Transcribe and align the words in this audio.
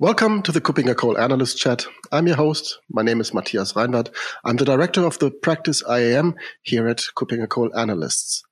Welcome 0.00 0.40
to 0.44 0.52
the 0.52 0.62
KuppingerCole 0.62 1.18
Analyst 1.18 1.58
Chat. 1.58 1.84
I'm 2.10 2.26
your 2.26 2.36
host. 2.36 2.78
My 2.88 3.02
name 3.02 3.20
is 3.20 3.34
Matthias 3.34 3.74
Reinwarth. 3.74 4.08
I'm 4.42 4.56
the 4.56 4.64
director 4.64 5.04
of 5.04 5.18
the 5.18 5.30
practice 5.30 5.82
IAM 5.86 6.36
here 6.62 6.88
at 6.88 7.02
KuppingerCole 7.14 7.76
Analysts. 7.76 8.42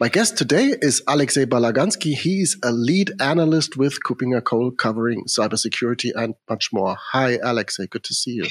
My 0.00 0.08
guest 0.08 0.36
today 0.36 0.74
is 0.82 1.00
Alexei 1.06 1.44
Balaganski. 1.44 2.14
He's 2.14 2.56
a 2.64 2.72
lead 2.72 3.12
analyst 3.20 3.76
with 3.76 4.02
KuppingerCole 4.02 4.76
covering 4.76 5.26
cybersecurity 5.26 6.10
and 6.12 6.34
much 6.50 6.72
more. 6.72 6.96
Hi, 7.12 7.38
Alexei. 7.40 7.86
Good 7.86 8.02
to 8.02 8.14
see 8.14 8.32
you. 8.32 8.48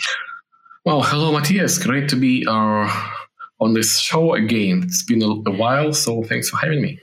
Well, 0.86 1.02
hello, 1.02 1.34
Matthias. 1.34 1.78
Great 1.78 2.08
to 2.08 2.16
be 2.16 2.46
uh, 2.48 2.90
on 3.60 3.74
this 3.74 4.00
show 4.00 4.34
again. 4.34 4.84
It's 4.86 5.04
been 5.04 5.22
a 5.22 5.52
while, 5.52 5.92
so 5.92 6.24
thanks 6.24 6.50
for 6.50 6.56
having 6.56 6.82
me. 6.82 7.00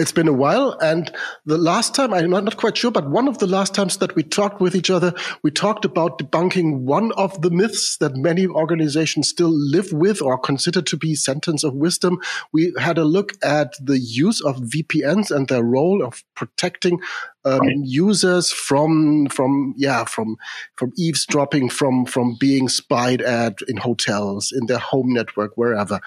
It's 0.00 0.12
been 0.12 0.28
a 0.28 0.32
while. 0.32 0.78
And 0.80 1.12
the 1.44 1.58
last 1.58 1.94
time, 1.94 2.14
I'm 2.14 2.30
not, 2.30 2.44
not 2.44 2.56
quite 2.56 2.78
sure, 2.78 2.90
but 2.90 3.10
one 3.10 3.28
of 3.28 3.36
the 3.36 3.46
last 3.46 3.74
times 3.74 3.98
that 3.98 4.14
we 4.14 4.22
talked 4.22 4.58
with 4.58 4.74
each 4.74 4.88
other, 4.88 5.12
we 5.42 5.50
talked 5.50 5.84
about 5.84 6.18
debunking 6.18 6.78
one 6.80 7.12
of 7.18 7.42
the 7.42 7.50
myths 7.50 7.98
that 7.98 8.16
many 8.16 8.46
organizations 8.46 9.28
still 9.28 9.50
live 9.52 9.92
with 9.92 10.22
or 10.22 10.38
consider 10.38 10.80
to 10.80 10.96
be 10.96 11.14
sentence 11.14 11.64
of 11.64 11.74
wisdom. 11.74 12.18
We 12.50 12.72
had 12.78 12.96
a 12.96 13.04
look 13.04 13.34
at 13.44 13.74
the 13.78 13.98
use 13.98 14.40
of 14.40 14.56
VPNs 14.56 15.30
and 15.30 15.48
their 15.48 15.62
role 15.62 16.02
of 16.02 16.24
protecting 16.34 17.00
um, 17.44 17.60
right. 17.60 17.76
users 17.82 18.50
from 18.52 19.26
from 19.28 19.74
yeah 19.76 20.04
from 20.04 20.36
from 20.76 20.92
eavesdropping 20.98 21.70
from 21.70 22.04
from 22.04 22.36
being 22.38 22.68
spied 22.68 23.22
at 23.22 23.58
in 23.66 23.78
hotels 23.78 24.52
in 24.52 24.66
their 24.66 24.78
home 24.78 25.12
network 25.12 25.56
wherever 25.56 26.00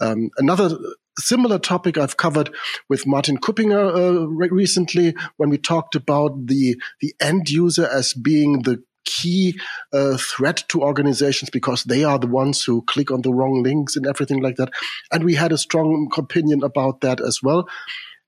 um, 0.00 0.30
another 0.38 0.76
similar 1.18 1.58
topic 1.58 1.98
I've 1.98 2.16
covered 2.16 2.50
with 2.88 3.06
Martin 3.06 3.38
Kuppinger 3.38 3.94
uh, 3.94 4.26
recently 4.28 5.14
when 5.36 5.50
we 5.50 5.58
talked 5.58 5.94
about 5.94 6.46
the 6.46 6.80
the 7.00 7.14
end 7.20 7.50
user 7.50 7.86
as 7.86 8.14
being 8.14 8.62
the 8.62 8.82
key 9.04 9.58
uh, 9.92 10.16
threat 10.16 10.64
to 10.68 10.82
organizations 10.82 11.50
because 11.50 11.84
they 11.84 12.04
are 12.04 12.18
the 12.18 12.26
ones 12.26 12.62
who 12.62 12.82
click 12.82 13.10
on 13.10 13.22
the 13.22 13.32
wrong 13.32 13.62
links 13.62 13.96
and 13.96 14.06
everything 14.06 14.42
like 14.42 14.56
that. 14.56 14.70
And 15.10 15.24
we 15.24 15.34
had 15.34 15.52
a 15.52 15.58
strong 15.58 16.10
opinion 16.16 16.62
about 16.62 17.00
that 17.00 17.20
as 17.20 17.40
well. 17.42 17.68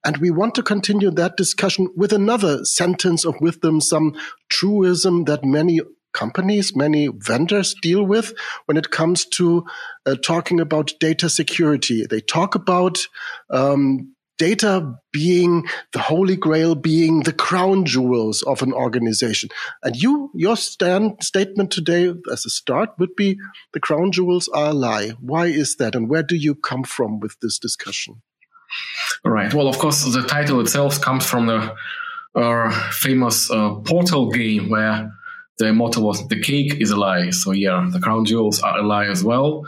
And 0.05 0.17
we 0.17 0.31
want 0.31 0.57
to 0.57 0.63
continue 0.63 1.11
that 1.13 1.37
discussion 1.37 1.89
with 1.95 2.13
another 2.13 2.65
sentence 2.65 3.25
of 3.25 3.41
wisdom, 3.41 3.81
some 3.81 4.15
truism 4.49 5.25
that 5.25 5.45
many 5.45 5.81
companies, 6.13 6.75
many 6.77 7.09
vendors 7.09 7.75
deal 7.81 8.05
with 8.05 8.35
when 8.67 8.77
it 8.77 8.91
comes 8.91 9.25
to 9.27 9.65
uh, 10.07 10.15
talking 10.17 10.61
about 10.61 10.93
data 11.01 11.29
security. 11.29 12.07
They 12.07 12.21
talk 12.21 12.55
about 12.55 12.99
um, 13.51 14.15
data 14.39 14.95
being 15.13 15.65
the 15.93 15.99
holy 16.01 16.37
grail, 16.37 16.75
being 16.75 17.21
the 17.21 17.33
crown 17.33 17.85
jewels 17.85 18.43
of 18.43 18.63
an 18.63 18.73
organization. 18.73 19.49
And 19.83 19.95
you, 19.95 20.31
your 20.35 20.57
stand, 20.57 21.23
statement 21.23 21.71
today 21.71 22.13
as 22.31 22.45
a 22.45 22.51
start 22.51 22.91
would 22.99 23.15
be 23.15 23.39
the 23.73 23.81
crown 23.81 24.11
jewels 24.11 24.49
are 24.49 24.71
a 24.71 24.73
lie. 24.73 25.11
Why 25.21 25.47
is 25.47 25.77
that? 25.77 25.95
And 25.95 26.09
where 26.09 26.23
do 26.23 26.35
you 26.35 26.55
come 26.55 26.83
from 26.83 27.21
with 27.21 27.39
this 27.41 27.59
discussion? 27.59 28.23
Right. 29.25 29.53
Well, 29.53 29.69
of 29.69 29.79
course, 29.79 30.03
the 30.13 30.23
title 30.23 30.61
itself 30.61 31.01
comes 31.01 31.25
from 31.25 31.47
the 31.47 31.75
uh, 32.35 32.91
famous 32.91 33.51
uh, 33.51 33.75
Portal 33.85 34.31
game 34.31 34.71
where 34.71 35.13
the 35.63 35.73
motto 35.73 36.01
was 36.01 36.27
the 36.27 36.41
cake 36.41 36.75
is 36.81 36.91
a 36.91 36.97
lie. 36.97 37.31
So 37.31 37.53
yeah, 37.53 37.89
the 37.93 38.01
crown 38.01 38.25
jewels 38.25 38.61
are 38.63 38.79
a 38.79 38.83
lie 38.83 39.07
as 39.07 39.23
well. 39.23 39.65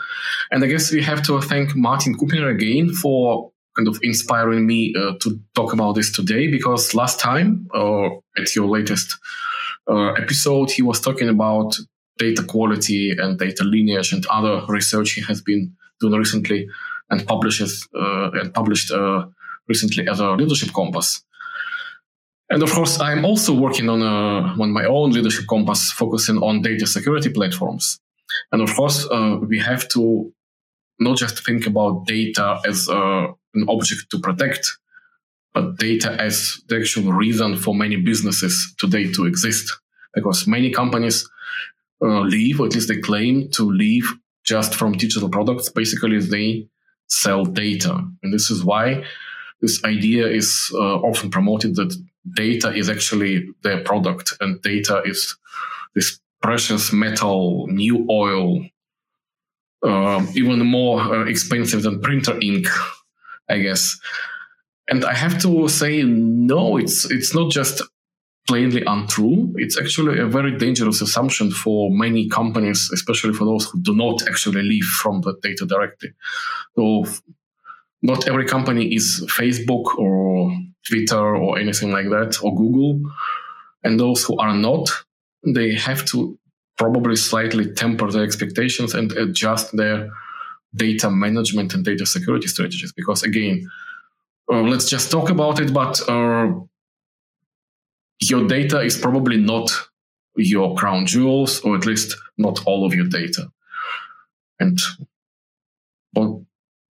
And 0.51 0.65
I 0.65 0.67
guess 0.67 0.91
we 0.91 1.03
have 1.03 1.23
to 1.27 1.41
thank 1.41 1.77
Martin 1.77 2.17
Kuppinger 2.19 2.51
again 2.51 2.93
for 2.93 3.53
kind 3.77 3.87
of 3.87 3.99
inspiring 4.03 4.67
me 4.67 4.93
uh, 4.97 5.13
to 5.21 5.39
talk 5.55 5.73
about 5.73 5.93
this 5.95 6.11
today 6.11 6.49
because 6.49 6.95
last 6.95 7.21
time 7.21 7.69
uh, 7.75 8.07
at 8.37 8.55
your 8.57 8.67
latest 8.67 9.17
uh, 9.89 10.13
episode, 10.13 10.71
he 10.71 10.83
was 10.83 11.01
talking 11.01 11.29
about 11.29 11.77
data 12.19 12.43
quality 12.43 13.13
and 13.17 13.39
data 13.39 13.63
lineage 13.63 14.13
and 14.13 14.27
other 14.27 14.65
research 14.69 15.13
he 15.13 15.23
has 15.23 15.41
been 15.41 15.73
doing 16.01 16.19
recently 16.19 16.67
and 17.11 17.25
publishes 17.27 17.87
uh, 17.95 18.31
and 18.33 18.53
published 18.53 18.91
uh, 18.91 19.27
recently 19.69 20.09
as 20.09 20.19
a 20.19 20.31
leadership 20.33 20.73
compass. 20.73 21.23
And 22.55 22.63
of 22.63 22.71
course, 22.71 23.01
I'm 23.01 23.25
also 23.25 23.53
working 23.53 23.89
on, 23.89 24.01
a, 24.01 24.63
on 24.63 24.71
my 24.71 24.85
own 24.85 25.11
leadership 25.11 25.47
compass, 25.49 25.91
focusing 25.91 26.39
on 26.39 26.63
data 26.63 26.87
security 26.87 27.29
platforms. 27.29 27.99
And 28.53 28.63
of 28.63 28.73
course, 28.77 29.05
uh, 29.11 29.39
we 29.43 29.59
have 29.59 29.89
to 29.89 30.33
not 31.01 31.17
just 31.17 31.45
think 31.45 31.67
about 31.67 32.07
data 32.07 32.61
as 32.65 32.89
uh, 32.89 33.27
an 33.55 33.67
object 33.69 34.09
to 34.13 34.21
protect, 34.21 34.71
but 35.53 35.79
data 35.79 36.13
as 36.13 36.63
the 36.69 36.77
actual 36.77 37.13
reason 37.13 37.57
for 37.57 37.75
many 37.75 37.97
businesses 37.97 38.73
today 38.79 39.11
to 39.15 39.27
exist. 39.27 39.77
Because 40.15 40.47
many 40.47 40.71
companies 40.71 41.29
uh, 42.01 42.21
or 42.21 42.27
at 42.27 42.31
least 42.31 42.87
they 42.87 43.01
claim 43.01 43.49
to 43.51 43.69
live 43.69 44.05
just 44.45 44.77
from 44.77 44.93
digital 44.93 45.29
products. 45.29 45.71
Basically, 45.71 46.21
they 46.21 46.69
sell 47.09 47.45
data. 47.45 47.95
And 48.23 48.33
this 48.33 48.49
is 48.49 48.63
why 48.63 49.03
this 49.65 49.83
idea 49.85 50.27
is 50.29 50.71
uh, 50.75 50.97
often 51.11 51.31
promoted 51.31 51.75
that 51.77 51.97
data 52.35 52.69
is 52.75 52.91
actually 52.91 53.49
their 53.63 53.83
product 53.83 54.35
and 54.41 54.61
data 54.61 55.03
is 55.07 55.37
this 55.95 56.21
precious 56.43 56.93
metal, 56.93 57.67
new 57.69 58.07
oil, 58.11 58.63
uh, 59.83 60.27
even 60.35 60.59
more 60.67 61.01
uh, 61.01 61.25
expensive 61.25 61.83
than 61.83 62.03
printer 62.03 62.39
ink, 62.43 62.67
I 63.49 63.59
guess. 63.61 63.99
And 64.91 65.03
I 65.03 65.15
have 65.15 65.41
to 65.41 65.69
say, 65.69 66.03
no, 66.03 66.77
it's 66.77 67.11
it's 67.11 67.35
not 67.35 67.51
just 67.51 67.81
plainly 68.47 68.83
untrue. 68.87 69.55
It's 69.57 69.79
actually 69.79 70.19
a 70.19 70.27
very 70.27 70.59
dangerous 70.59 71.01
assumption 71.01 71.51
for 71.51 71.91
many 71.91 72.29
companies, 72.29 72.91
especially 72.93 73.33
for 73.33 73.47
those 73.47 73.65
who 73.65 73.81
do 73.81 73.95
not 73.97 74.29
actually 74.29 74.63
live 74.63 74.89
from 75.01 75.23
the 75.23 75.35
data 75.43 75.65
directly. 75.65 76.11
So 76.77 77.07
not 78.05 78.29
every 78.29 78.45
company 78.45 78.95
is 78.95 79.25
Facebook 79.31 79.97
or 79.97 80.55
Twitter 80.87 81.37
or 81.37 81.59
anything 81.59 81.91
like 81.91 82.11
that 82.11 82.39
or 82.43 82.55
Google. 82.55 83.01
And 83.83 83.99
those 83.99 84.23
who 84.23 84.37
are 84.37 84.55
not, 84.55 84.91
they 85.43 85.73
have 85.73 86.05
to 86.07 86.39
probably 86.77 87.17
slightly 87.17 87.73
temper 87.73 88.11
their 88.11 88.23
expectations 88.23 88.93
and 88.93 89.11
adjust 89.13 89.75
their 89.75 90.11
data 90.75 91.11
management 91.11 91.73
and 91.73 91.83
data 91.83 92.05
security 92.05 92.47
strategies. 92.47 92.93
Because 92.93 93.23
again, 93.23 93.71
uh, 94.53 94.61
let's 94.61 94.91
just 94.91 95.11
talk 95.11 95.31
about 95.31 95.59
it, 95.59 95.73
but 95.73 96.07
uh, 96.07 96.53
your 98.21 98.47
data 98.47 98.83
is 98.83 98.99
probably 98.99 99.39
not 99.39 99.71
your 100.37 100.75
crown 100.75 101.07
jewels, 101.07 101.61
or 101.61 101.75
at 101.75 101.87
least 101.87 102.17
not 102.37 102.61
all 102.67 102.85
of 102.85 102.93
your 102.93 103.07
data. 103.07 103.51
And 104.61 104.79
well, 106.15 106.45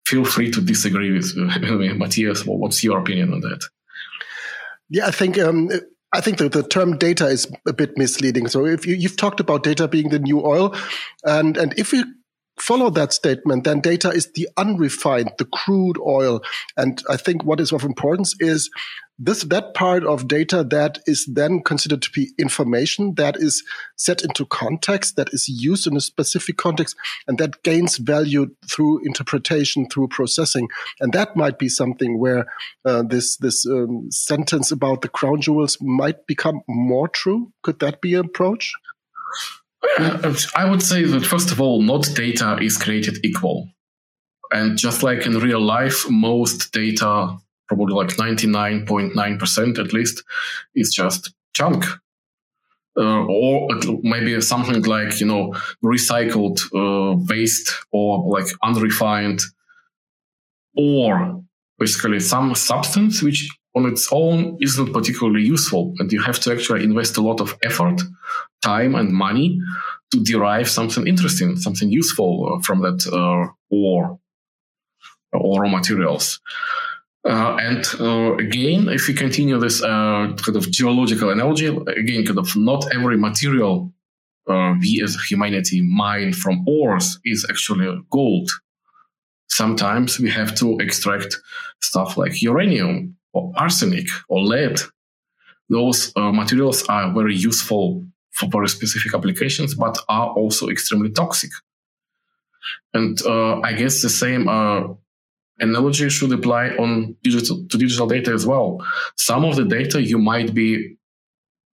feel 0.09 0.25
free 0.25 0.51
to 0.51 0.61
disagree 0.61 1.13
with 1.13 1.35
uh, 1.39 1.95
Matthias. 1.95 2.45
What's 2.45 2.83
your 2.83 2.99
opinion 2.99 3.33
on 3.33 3.41
that? 3.41 3.63
Yeah, 4.89 5.07
I 5.07 5.11
think 5.11 5.39
um, 5.39 5.71
I 6.13 6.21
think 6.21 6.39
that 6.39 6.53
the 6.53 6.63
term 6.63 6.97
data 6.97 7.27
is 7.27 7.51
a 7.67 7.73
bit 7.73 7.99
misleading. 7.99 8.49
So 8.49 8.65
if 8.65 8.87
you, 8.87 8.95
you've 8.95 9.19
talked 9.19 9.41
about 9.41 9.63
data 9.63 9.87
being 9.87 10.09
the 10.09 10.19
new 10.19 10.45
oil, 10.45 10.75
and 11.25 11.57
and 11.57 11.75
if 11.77 11.93
we 11.93 12.05
follow 12.59 12.91
that 12.91 13.13
statement, 13.13 13.65
then 13.65 13.81
data 13.81 14.09
is 14.11 14.33
the 14.35 14.49
unrefined, 14.57 15.31
the 15.39 15.45
crude 15.45 15.99
oil. 16.05 16.41
And 16.77 17.03
I 17.09 17.17
think 17.17 17.45
what 17.45 17.61
is 17.61 17.73
of 17.73 17.85
importance 17.85 18.35
is 18.41 18.71
this 19.19 19.43
that 19.45 19.75
part 19.75 20.05
of 20.05 20.29
data 20.29 20.63
that 20.63 21.01
is 21.07 21.27
then 21.27 21.61
considered 21.63 22.03
to 22.03 22.11
be 22.11 22.31
information 22.39 23.15
that 23.15 23.37
is 23.37 23.65
set 23.97 24.23
into 24.23 24.47
context 24.47 25.17
that 25.17 25.33
is 25.33 25.49
used 25.49 25.87
in 25.87 25.97
a 25.97 26.01
specific 26.01 26.57
context 26.57 26.95
and 27.27 27.39
that 27.39 27.63
gains 27.65 27.97
value 27.97 28.47
through 28.71 29.05
interpretation 29.05 29.89
through 29.89 30.09
processing. 30.09 30.69
And 31.01 31.13
that 31.15 31.35
might 31.35 31.59
be 31.59 31.69
something 31.69 32.19
where 32.19 32.47
uh, 32.85 33.03
this 33.03 33.37
this 33.39 33.67
um, 33.67 34.09
sentence 34.11 34.71
about 34.71 35.03
the 35.03 35.09
crown 35.09 35.41
jewels 35.41 35.79
might 35.81 36.27
become 36.27 36.61
more 36.69 37.09
true. 37.09 37.53
Could 37.63 37.81
that 37.81 38.01
be 38.01 38.15
an 38.15 38.27
approach? 38.27 38.73
I 39.99 40.67
would 40.69 40.83
say 40.83 41.05
that 41.05 41.27
first 41.27 41.51
of 41.51 41.61
all, 41.61 41.83
not 41.83 42.09
data 42.15 42.59
is 42.61 42.77
created 42.77 43.25
equal. 43.25 43.69
And 44.53 44.79
just 44.79 45.03
like 45.03 45.27
in 45.27 45.39
real 45.39 45.61
life, 45.61 46.09
most 46.09 46.73
data 46.73 47.37
probably 47.69 47.95
like 47.95 48.09
99.9% 48.09 49.79
at 49.79 49.93
least, 49.93 50.25
is 50.75 50.93
just 50.93 51.33
junk. 51.55 51.85
Uh, 52.97 53.25
or 53.27 53.69
maybe 54.03 54.41
something 54.41 54.83
like, 54.83 55.21
you 55.21 55.27
know, 55.27 55.55
recycled 55.85 56.59
uh, 56.75 57.17
waste 57.29 57.73
or 57.93 58.29
like 58.29 58.47
unrefined 58.65 59.41
or 60.77 61.45
basically 61.79 62.19
some 62.19 62.57
substance 62.57 63.23
which 63.23 63.49
on 63.77 63.87
its 63.87 64.09
own 64.11 64.59
isn't 64.61 64.93
particularly 64.93 65.43
useful. 65.43 65.95
And 65.99 66.13
you 66.13 66.21
have 66.23 66.41
to 66.41 66.53
actually 66.53 66.83
invest 66.83 67.17
a 67.17 67.23
lot 67.23 67.41
of 67.41 67.57
effort, 67.63 68.01
time, 68.63 68.95
and 68.95 69.13
money 69.13 69.61
to 70.11 70.23
derive 70.23 70.69
something 70.69 71.07
interesting, 71.07 71.57
something 71.57 71.91
useful 71.91 72.55
uh, 72.55 72.63
from 72.63 72.81
that 72.83 73.07
uh, 73.07 73.53
ore 73.71 74.19
or 75.33 75.63
raw 75.63 75.69
materials. 75.69 76.41
Uh, 77.25 77.57
and 77.61 77.85
uh, 78.01 78.37
again, 78.37 78.89
if 78.89 79.09
we 79.09 79.15
continue 79.15 79.59
this 79.59 79.83
uh, 79.83 80.33
kind 80.37 80.57
of 80.57 80.71
geological 80.71 81.31
analogy, 81.31 81.67
again, 81.67 82.25
kind 82.25 82.39
of 82.39 82.55
not 82.57 82.87
every 82.95 83.19
material 83.19 83.93
uh, 84.49 84.75
we 84.81 85.03
as 85.03 85.17
humanity 85.29 85.83
mine 85.83 86.33
from 86.33 86.65
ores 86.67 87.19
is 87.25 87.47
actually 87.51 88.01
gold. 88.11 88.51
Sometimes 89.49 90.19
we 90.19 90.31
have 90.31 90.55
to 90.57 90.79
extract 90.79 91.37
stuff 91.81 92.17
like 92.17 92.41
uranium 92.43 93.17
or 93.33 93.53
arsenic 93.57 94.07
or 94.29 94.41
lead. 94.41 94.81
Those 95.69 96.13
uh, 96.17 96.33
materials 96.33 96.85
are 96.89 97.13
very 97.13 97.35
useful 97.35 98.07
for 98.31 98.49
very 98.49 98.69
specific 98.69 99.15
applications, 99.15 99.75
but 99.75 99.99
are 100.09 100.29
also 100.31 100.69
extremely 100.69 101.11
toxic. 101.11 101.51
And 102.95 103.21
uh, 103.23 103.61
I 103.61 103.73
guess 103.75 104.01
the 104.01 104.09
same 104.09 104.49
analogy 105.61 106.09
should 106.09 106.33
apply 106.33 106.71
on 106.71 107.17
digital 107.23 107.67
to 107.69 107.79
digital 107.79 108.07
data 108.07 108.33
as 108.33 108.47
well. 108.47 108.85
Some 109.17 109.45
of 109.45 109.57
the 109.57 109.65
data 109.65 110.03
you 110.03 110.19
might 110.19 110.55
be 110.55 110.97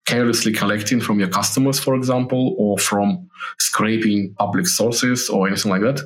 carelessly 0.07 0.53
collecting 0.53 1.01
from 1.01 1.19
your 1.19 1.29
customers, 1.29 1.79
for 1.79 1.95
example, 1.95 2.55
or 2.59 2.79
from 2.79 3.29
scraping 3.59 4.35
public 4.39 4.67
sources 4.67 5.29
or 5.29 5.49
anything 5.49 5.71
like 5.71 5.83
that, 5.83 6.01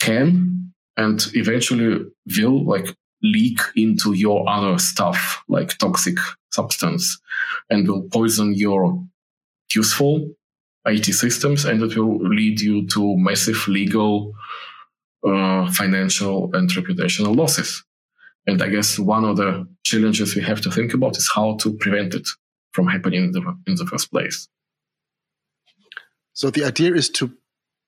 can 0.00 0.72
and 0.96 1.26
eventually 1.34 2.04
will 2.38 2.64
like 2.64 2.94
leak 3.22 3.60
into 3.76 4.14
your 4.14 4.48
other 4.48 4.78
stuff, 4.78 5.42
like 5.48 5.78
toxic 5.78 6.16
substance, 6.50 7.20
and 7.70 7.88
will 7.88 8.02
poison 8.02 8.54
your 8.54 9.02
useful 9.74 10.30
IT 10.86 11.04
systems, 11.04 11.64
and 11.64 11.82
it 11.82 11.96
will 11.96 12.18
lead 12.18 12.60
you 12.60 12.86
to 12.88 13.16
massive 13.16 13.68
legal, 13.68 14.34
uh, 15.26 15.70
financial, 15.72 16.50
and 16.54 16.70
reputational 16.70 17.36
losses. 17.36 17.84
And 18.46 18.60
I 18.60 18.68
guess 18.68 18.98
one 18.98 19.24
of 19.24 19.36
the 19.36 19.66
challenges 19.84 20.34
we 20.34 20.42
have 20.42 20.60
to 20.62 20.70
think 20.70 20.94
about 20.94 21.16
is 21.16 21.30
how 21.32 21.56
to 21.58 21.72
prevent 21.74 22.14
it 22.14 22.26
from 22.72 22.88
happening 22.88 23.24
in 23.24 23.32
the, 23.32 23.40
in 23.66 23.76
the 23.76 23.86
first 23.86 24.10
place. 24.10 24.48
So 26.32 26.50
the 26.50 26.64
idea 26.64 26.94
is 26.94 27.10
to 27.10 27.30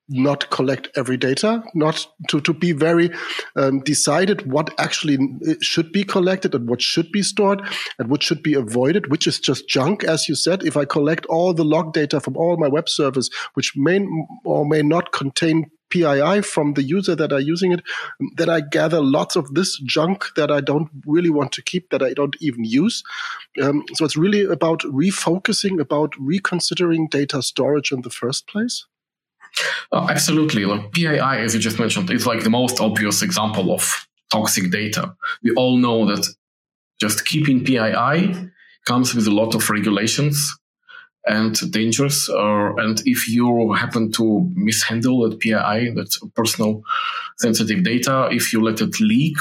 not 0.08 0.50
collect 0.50 0.88
every 0.96 1.16
data, 1.16 1.62
not 1.75 2.06
to, 2.28 2.40
to 2.42 2.52
be 2.52 2.72
very 2.72 3.10
um, 3.56 3.81
decided 3.81 4.50
what 4.50 4.69
actually 4.78 5.19
should 5.60 5.90
be 5.92 6.04
collected 6.04 6.54
and 6.54 6.69
what 6.69 6.82
should 6.82 7.10
be 7.10 7.22
stored 7.22 7.62
and 7.98 8.10
what 8.10 8.22
should 8.22 8.42
be 8.42 8.52
avoided, 8.52 9.10
which 9.10 9.26
is 9.26 9.40
just 9.40 9.66
junk, 9.66 10.04
as 10.04 10.28
you 10.28 10.34
said. 10.34 10.62
If 10.62 10.76
I 10.76 10.84
collect 10.84 11.25
all 11.26 11.54
the 11.54 11.64
log 11.64 11.94
data 11.94 12.20
from 12.20 12.36
all 12.36 12.58
my 12.58 12.69
web 12.69 12.88
servers, 12.88 13.31
which 13.54 13.72
may 13.76 14.06
or 14.44 14.66
may 14.66 14.82
not 14.82 15.12
contain 15.12 15.70
PII 15.94 16.43
from 16.43 16.75
the 16.75 16.82
user 16.82 17.14
that 17.14 17.32
are 17.32 17.41
using 17.41 17.70
it, 17.70 17.82
that 18.37 18.49
I 18.49 18.61
gather 18.61 19.00
lots 19.00 19.37
of 19.37 19.55
this 19.55 19.79
junk 19.79 20.25
that 20.35 20.50
I 20.50 20.61
don't 20.61 20.91
really 21.06 21.31
want 21.31 21.52
to 21.52 21.62
keep, 21.62 21.91
that 21.91 22.02
I 22.02 22.12
don't 22.12 22.37
even 22.41 22.64
use. 22.64 23.05
Um, 23.62 23.85
so 23.94 24.05
it's 24.05 24.17
really 24.17 24.44
about 24.44 24.81
refocusing, 24.81 25.81
about 25.81 26.14
reconsidering 26.19 27.06
data 27.08 27.43
storage 27.43 27.93
in 27.93 28.02
the 28.02 28.11
first 28.11 28.49
place. 28.49 28.87
Uh, 29.93 30.08
absolutely. 30.11 30.64
Like 30.64 30.91
PII, 30.91 31.19
as 31.19 31.55
you 31.55 31.61
just 31.61 31.79
mentioned, 31.79 32.11
is 32.11 32.26
like 32.26 32.43
the 32.43 32.50
most 32.50 32.81
obvious 32.81 33.23
example 33.23 33.73
of 33.73 34.08
toxic 34.32 34.73
data. 34.73 35.14
We 35.44 35.52
all 35.52 35.76
know 35.76 36.06
that 36.06 36.26
just 37.00 37.25
keeping 37.25 37.64
PII 37.64 38.50
comes 38.85 39.14
with 39.14 39.29
a 39.29 39.31
lot 39.31 39.55
of 39.55 39.70
regulations 39.70 40.58
and 41.26 41.72
dangers. 41.72 42.28
Uh, 42.28 42.74
and 42.76 43.02
if 43.06 43.28
you 43.28 43.72
happen 43.72 44.12
to 44.12 44.50
mishandle 44.54 45.28
that 45.28 45.40
PII, 45.40 45.90
that 45.94 46.16
personal 46.34 46.82
sensitive 47.38 47.82
data, 47.82 48.28
if 48.30 48.52
you 48.52 48.62
let 48.62 48.80
it 48.80 49.00
leak, 49.00 49.36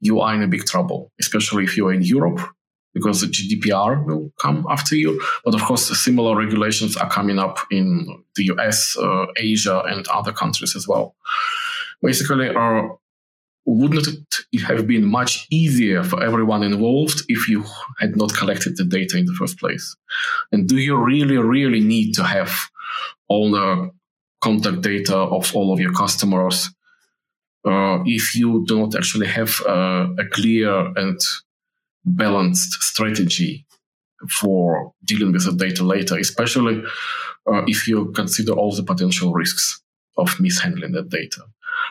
you 0.00 0.20
are 0.20 0.34
in 0.34 0.42
a 0.42 0.48
big 0.48 0.64
trouble, 0.64 1.12
especially 1.20 1.64
if 1.64 1.76
you're 1.76 1.92
in 1.92 2.02
Europe, 2.02 2.40
because 2.94 3.20
the 3.20 3.26
GDPR 3.26 4.04
will 4.04 4.32
come 4.40 4.66
after 4.68 4.96
you. 4.96 5.20
But 5.44 5.54
of 5.54 5.62
course, 5.62 5.86
similar 6.00 6.36
regulations 6.36 6.96
are 6.96 7.08
coming 7.08 7.38
up 7.38 7.58
in 7.70 8.24
the 8.36 8.44
US, 8.54 8.96
uh, 8.96 9.26
Asia, 9.36 9.82
and 9.86 10.06
other 10.08 10.32
countries 10.32 10.76
as 10.76 10.86
well. 10.86 11.14
Basically, 12.02 12.48
uh, 12.48 12.88
wouldn't 13.64 14.08
it 14.08 14.60
have 14.62 14.86
been 14.86 15.04
much 15.04 15.46
easier 15.50 16.02
for 16.02 16.22
everyone 16.22 16.62
involved 16.62 17.22
if 17.28 17.48
you 17.48 17.64
had 18.00 18.16
not 18.16 18.34
collected 18.34 18.76
the 18.76 18.84
data 18.84 19.16
in 19.16 19.26
the 19.26 19.34
first 19.34 19.58
place? 19.58 19.96
And 20.50 20.68
do 20.68 20.78
you 20.78 20.96
really, 20.96 21.38
really 21.38 21.80
need 21.80 22.14
to 22.14 22.24
have 22.24 22.52
all 23.28 23.52
the 23.52 23.90
contact 24.40 24.82
data 24.82 25.16
of 25.16 25.54
all 25.54 25.72
of 25.72 25.78
your 25.78 25.92
customers 25.92 26.70
uh, 27.64 28.02
if 28.04 28.34
you 28.34 28.64
do 28.66 28.80
not 28.80 28.96
actually 28.96 29.28
have 29.28 29.60
uh, 29.68 30.08
a 30.18 30.26
clear 30.32 30.92
and 30.96 31.18
balanced 32.04 32.82
strategy 32.82 33.64
for 34.28 34.92
dealing 35.04 35.32
with 35.32 35.44
the 35.44 35.52
data 35.52 35.84
later, 35.84 36.16
especially 36.18 36.82
uh, 37.46 37.62
if 37.66 37.86
you 37.86 38.10
consider 38.12 38.52
all 38.52 38.74
the 38.74 38.82
potential 38.82 39.32
risks 39.32 39.80
of 40.16 40.38
mishandling 40.40 40.92
that 40.92 41.08
data. 41.08 41.42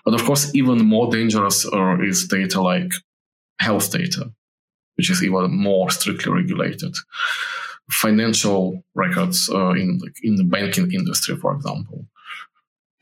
But 0.06 0.14
of 0.14 0.24
course, 0.24 0.54
even 0.56 0.86
more 0.86 1.12
dangerous 1.12 1.66
uh, 1.66 1.98
is 2.02 2.28
data 2.28 2.62
like 2.62 2.92
health 3.60 3.92
data, 3.92 4.32
which 4.98 5.10
is 5.10 5.24
even 5.24 5.52
more 5.52 5.90
strictly 5.92 6.32
regulated. 6.32 6.94
Financial 7.90 8.84
records 8.96 9.50
uh, 9.54 9.72
in 9.72 10.00
like, 10.00 10.16
in 10.24 10.36
the 10.36 10.44
banking 10.44 10.92
industry, 10.94 11.36
for 11.36 11.54
example, 11.54 12.06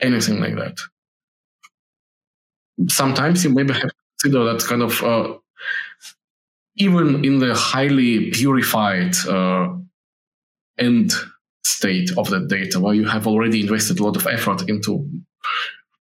anything 0.01 0.39
like 0.39 0.55
that. 0.55 0.77
Sometimes 2.87 3.43
you 3.43 3.51
maybe 3.51 3.73
have 3.73 3.83
to 3.83 3.95
consider 4.21 4.45
that 4.45 4.63
kind 4.65 4.81
of 4.81 5.03
uh, 5.03 5.33
even 6.75 7.23
in 7.25 7.39
the 7.39 7.53
highly 7.53 8.31
purified 8.31 9.13
uh, 9.27 9.75
end 10.77 11.13
state 11.63 12.09
of 12.17 12.29
the 12.29 12.39
data, 12.47 12.79
where 12.79 12.93
you 12.93 13.05
have 13.05 13.27
already 13.27 13.61
invested 13.61 13.99
a 13.99 14.03
lot 14.03 14.15
of 14.15 14.25
effort 14.27 14.67
into 14.69 15.07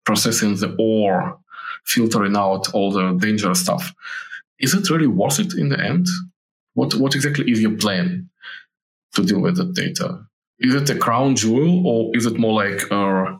processing 0.06 0.56
the 0.56 0.76
ore, 0.80 1.38
filtering 1.86 2.36
out 2.36 2.74
all 2.74 2.92
the 2.92 3.14
dangerous 3.14 3.62
stuff. 3.62 3.94
Is 4.60 4.74
it 4.74 4.90
really 4.90 5.08
worth 5.08 5.40
it 5.40 5.54
in 5.54 5.70
the 5.70 5.80
end? 5.80 6.08
What 6.74 6.96
what 6.96 7.16
exactly 7.16 7.50
is 7.52 7.62
your 7.62 7.78
plan 7.78 8.30
to 9.14 9.24
deal 9.24 9.42
with 9.42 9.58
the 9.58 9.66
data? 9.66 10.26
Is 10.60 10.76
it 10.76 10.90
a 10.90 10.96
crown 10.98 11.36
jewel 11.36 11.86
or 11.86 12.16
is 12.16 12.26
it 12.26 12.40
more 12.40 12.54
like 12.54 12.84
a, 12.90 13.40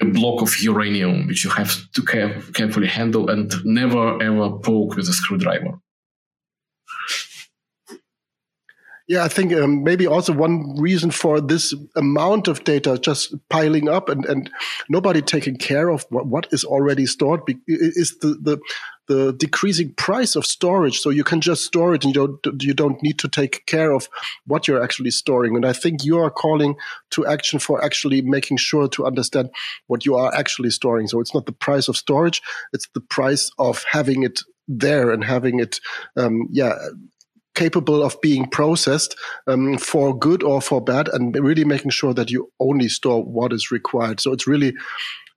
a 0.00 0.04
block 0.06 0.42
of 0.42 0.58
uranium 0.60 1.26
which 1.26 1.44
you 1.44 1.50
have 1.50 1.90
to 1.92 2.02
care, 2.02 2.40
carefully 2.52 2.88
handle 2.88 3.30
and 3.30 3.52
never 3.64 4.22
ever 4.22 4.58
poke 4.58 4.96
with 4.96 5.08
a 5.08 5.12
screwdriver? 5.12 5.78
Yeah, 9.08 9.24
I 9.24 9.28
think 9.28 9.52
um, 9.52 9.82
maybe 9.82 10.06
also 10.06 10.32
one 10.32 10.76
reason 10.78 11.10
for 11.10 11.40
this 11.40 11.74
amount 11.96 12.48
of 12.48 12.62
data 12.64 12.98
just 12.98 13.34
piling 13.48 13.88
up 13.88 14.08
and, 14.08 14.24
and 14.26 14.50
nobody 14.88 15.20
taking 15.20 15.56
care 15.56 15.88
of 15.88 16.06
what, 16.10 16.26
what 16.26 16.46
is 16.52 16.64
already 16.64 17.06
stored 17.06 17.42
is 17.66 18.18
the, 18.18 18.28
the 18.40 18.60
the 19.08 19.32
decreasing 19.32 19.92
price 19.94 20.36
of 20.36 20.46
storage. 20.46 21.00
So 21.00 21.10
you 21.10 21.24
can 21.24 21.40
just 21.40 21.64
store 21.64 21.94
it 21.94 22.04
and 22.04 22.14
you 22.14 22.26
don't 22.42 22.62
you 22.62 22.72
don't 22.72 23.02
need 23.02 23.18
to 23.18 23.28
take 23.28 23.66
care 23.66 23.92
of 23.92 24.08
what 24.46 24.68
you're 24.68 24.82
actually 24.82 25.10
storing. 25.10 25.56
And 25.56 25.66
I 25.66 25.72
think 25.72 26.04
you 26.04 26.18
are 26.18 26.30
calling 26.30 26.76
to 27.10 27.26
action 27.26 27.58
for 27.58 27.84
actually 27.84 28.22
making 28.22 28.58
sure 28.58 28.88
to 28.88 29.04
understand 29.04 29.50
what 29.88 30.06
you 30.06 30.14
are 30.14 30.32
actually 30.32 30.70
storing. 30.70 31.08
So 31.08 31.20
it's 31.20 31.34
not 31.34 31.46
the 31.46 31.52
price 31.52 31.88
of 31.88 31.96
storage; 31.96 32.40
it's 32.72 32.88
the 32.94 33.00
price 33.00 33.50
of 33.58 33.84
having 33.90 34.22
it 34.22 34.40
there 34.68 35.10
and 35.10 35.24
having 35.24 35.58
it, 35.58 35.80
um, 36.16 36.46
yeah, 36.50 36.74
capable 37.54 38.02
of 38.02 38.20
being 38.20 38.48
processed 38.48 39.16
um, 39.46 39.78
for 39.78 40.16
good 40.18 40.42
or 40.42 40.60
for 40.60 40.80
bad 40.80 41.08
and 41.08 41.34
really 41.36 41.64
making 41.64 41.90
sure 41.90 42.14
that 42.14 42.30
you 42.30 42.50
only 42.60 42.88
store 42.88 43.24
what 43.24 43.52
is 43.52 43.70
required. 43.70 44.20
So 44.20 44.32
it's 44.32 44.46
really 44.46 44.74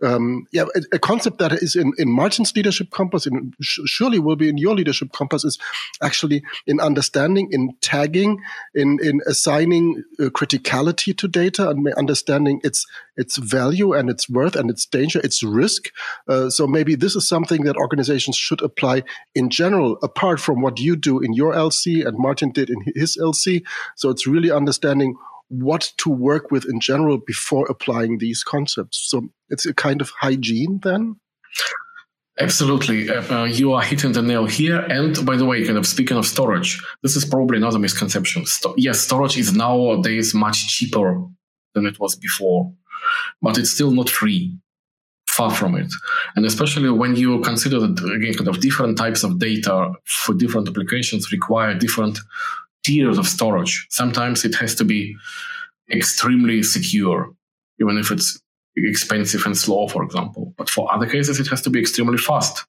um, 0.03 0.45
yeah, 0.51 0.65
a, 0.75 0.95
a, 0.95 0.99
concept 0.99 1.37
that 1.39 1.53
is 1.53 1.75
in, 1.75 1.93
in 1.97 2.09
Martin's 2.09 2.55
leadership 2.55 2.91
compass, 2.91 3.25
and 3.25 3.53
surely 3.61 4.19
will 4.19 4.35
be 4.35 4.49
in 4.49 4.57
your 4.57 4.75
leadership 4.75 5.11
compass, 5.13 5.43
is 5.45 5.57
actually 6.01 6.43
in 6.67 6.79
understanding, 6.79 7.47
in 7.51 7.75
tagging, 7.81 8.41
in 8.73 8.99
in 9.01 9.21
assigning 9.27 10.03
uh, 10.19 10.25
criticality 10.25 11.17
to 11.17 11.27
data, 11.27 11.69
and 11.69 11.87
understanding 11.93 12.59
its 12.63 12.85
its 13.17 13.37
value 13.37 13.93
and 13.93 14.09
its 14.09 14.29
worth 14.29 14.55
and 14.55 14.69
its 14.69 14.85
danger, 14.85 15.19
its 15.23 15.41
risk. 15.43 15.91
Uh, 16.27 16.49
so 16.49 16.67
maybe 16.67 16.95
this 16.95 17.15
is 17.15 17.27
something 17.27 17.63
that 17.63 17.77
organizations 17.77 18.35
should 18.35 18.61
apply 18.61 19.03
in 19.33 19.49
general, 19.49 19.97
apart 20.03 20.39
from 20.39 20.61
what 20.61 20.79
you 20.79 20.95
do 20.95 21.19
in 21.19 21.33
your 21.33 21.53
LC 21.53 22.05
and 22.05 22.17
Martin 22.17 22.51
did 22.51 22.69
in 22.69 22.83
his 22.93 23.17
LC. 23.17 23.63
So 23.95 24.09
it's 24.09 24.27
really 24.27 24.51
understanding 24.51 25.15
what 25.49 25.91
to 25.97 26.09
work 26.09 26.51
with 26.51 26.65
in 26.65 26.79
general 26.79 27.17
before 27.17 27.65
applying 27.69 28.17
these 28.17 28.43
concepts. 28.43 28.97
So 29.09 29.29
it's 29.49 29.65
a 29.65 29.73
kind 29.73 30.01
of 30.01 30.09
hygiene 30.09 30.79
then. 30.83 31.15
Absolutely. 32.39 33.09
Uh, 33.09 33.23
uh, 33.33 33.43
you 33.45 33.71
are 33.73 33.81
hitting 33.81 34.11
the 34.11 34.21
nail 34.21 34.45
here. 34.45 34.79
And 34.79 35.25
by 35.25 35.37
the 35.37 35.45
way, 35.45 35.63
kind 35.65 35.77
of 35.77 35.87
speaking 35.87 36.17
of 36.17 36.25
storage, 36.25 36.83
this 37.01 37.15
is 37.15 37.23
probably 37.23 37.57
another 37.57 37.79
misconception. 37.79 38.45
Sto- 38.45 38.75
yes, 38.77 38.99
storage 38.99 39.37
is 39.37 39.53
nowadays 39.53 40.33
much 40.33 40.67
cheaper 40.67 41.23
than 41.73 41.85
it 41.85 41.99
was 41.99 42.15
before, 42.15 42.73
but 43.41 43.57
it's 43.57 43.71
still 43.71 43.91
not 43.91 44.09
free. 44.09 44.57
far 45.27 45.51
from 45.51 45.75
it. 45.75 45.91
And 46.35 46.45
especially 46.45 46.89
when 46.89 47.15
you 47.15 47.41
consider 47.41 47.79
that 47.79 48.15
again, 48.15 48.33
kind 48.33 48.47
of 48.47 48.61
different 48.61 48.97
types 48.97 49.23
of 49.23 49.37
data 49.37 49.91
for 50.05 50.33
different 50.33 50.69
applications 50.69 51.31
require 51.31 51.73
different 51.73 52.19
tiers 52.85 53.17
of 53.17 53.27
storage. 53.27 53.87
Sometimes 53.89 54.45
it 54.45 54.55
has 54.55 54.75
to 54.75 54.85
be 54.85 55.15
extremely 55.91 56.61
secure, 56.61 57.33
even 57.79 57.97
if 57.97 58.11
it's 58.11 58.39
expensive 58.77 59.45
and 59.45 59.57
slow, 59.57 59.87
for 59.87 60.03
example. 60.03 60.53
But 60.57 60.69
for 60.69 60.93
other 60.93 61.07
cases, 61.07 61.39
it 61.39 61.47
has 61.47 61.61
to 61.63 61.69
be 61.69 61.79
extremely 61.79 62.17
fast. 62.17 62.65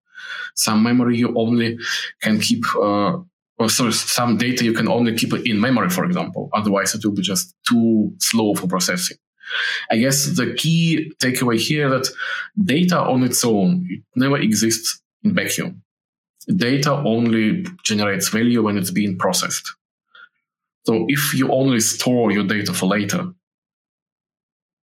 Some 0.54 0.82
memory 0.82 1.18
you 1.18 1.36
only 1.36 1.78
can 2.22 2.40
keep, 2.40 2.64
uh, 2.76 3.18
or 3.58 3.68
sorry, 3.68 3.92
some 3.92 4.38
data 4.38 4.64
you 4.64 4.72
can 4.72 4.88
only 4.88 5.14
keep 5.14 5.34
in 5.34 5.60
memory, 5.60 5.90
for 5.90 6.04
example. 6.04 6.48
Otherwise, 6.54 6.94
it 6.94 7.04
will 7.04 7.12
be 7.12 7.22
just 7.22 7.54
too 7.68 8.12
slow 8.18 8.54
for 8.54 8.66
processing. 8.66 9.18
I 9.90 9.98
guess 9.98 10.26
the 10.36 10.54
key 10.54 11.12
takeaway 11.22 11.58
here 11.58 11.88
that 11.90 12.08
data 12.64 12.98
on 12.98 13.22
its 13.22 13.44
own 13.44 13.86
it 13.88 14.02
never 14.16 14.38
exists 14.38 15.00
in 15.22 15.34
vacuum. 15.34 15.82
Data 16.48 16.92
only 16.92 17.66
generates 17.84 18.28
value 18.28 18.62
when 18.62 18.78
it's 18.78 18.90
being 18.90 19.18
processed. 19.18 19.74
So 20.86 21.04
if 21.08 21.34
you 21.34 21.50
only 21.52 21.80
store 21.80 22.30
your 22.30 22.44
data 22.44 22.72
for 22.72 22.86
later, 22.86 23.32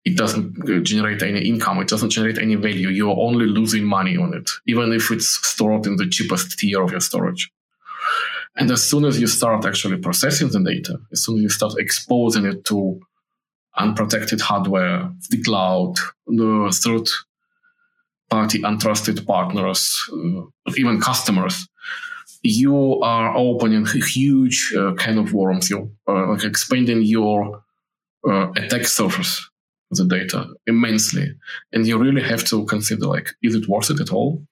it 0.03 0.17
doesn't 0.17 0.83
generate 0.83 1.23
any 1.23 1.47
income. 1.47 1.79
It 1.79 1.87
doesn't 1.87 2.09
generate 2.09 2.37
any 2.37 2.55
value. 2.55 2.89
You're 2.89 3.17
only 3.17 3.45
losing 3.45 3.85
money 3.85 4.17
on 4.17 4.33
it, 4.33 4.49
even 4.67 4.91
if 4.91 5.11
it's 5.11 5.39
stored 5.47 5.85
in 5.85 5.95
the 5.95 6.09
cheapest 6.09 6.59
tier 6.59 6.81
of 6.83 6.91
your 6.91 6.99
storage. 6.99 7.49
And 8.57 8.69
as 8.69 8.83
soon 8.83 9.05
as 9.05 9.19
you 9.19 9.27
start 9.27 9.65
actually 9.65 9.97
processing 9.97 10.49
the 10.49 10.59
data, 10.59 10.99
as 11.13 11.23
soon 11.23 11.37
as 11.37 11.43
you 11.43 11.49
start 11.49 11.75
exposing 11.77 12.45
it 12.45 12.65
to 12.65 12.99
unprotected 13.77 14.41
hardware, 14.41 15.09
the 15.29 15.41
cloud, 15.41 15.95
the 16.27 16.77
third 16.83 17.07
party 18.29 18.61
untrusted 18.61 19.25
partners, 19.25 19.97
uh, 20.11 20.71
even 20.75 20.99
customers, 20.99 21.67
you 22.43 22.99
are 23.01 23.35
opening 23.35 23.85
a 23.85 24.05
huge 24.05 24.73
uh, 24.77 24.93
can 24.93 25.17
of 25.17 25.33
worms. 25.33 25.69
You're 25.69 25.89
uh, 26.07 26.31
like 26.31 26.43
expanding 26.43 27.01
your 27.01 27.63
uh, 28.27 28.51
attack 28.51 28.85
surface 28.85 29.49
the 29.95 30.05
data 30.05 30.47
immensely. 30.67 31.35
And 31.71 31.85
you 31.87 31.97
really 31.97 32.23
have 32.23 32.43
to 32.45 32.65
consider 32.65 33.05
like, 33.05 33.29
is 33.41 33.55
it 33.55 33.67
worth 33.67 33.89
it 33.89 33.99
at 33.99 34.11
all? 34.11 34.43